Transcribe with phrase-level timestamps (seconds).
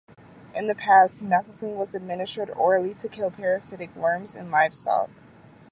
[0.55, 5.11] In the past, naphthalene was administered orally to kill parasitic worms in livestock.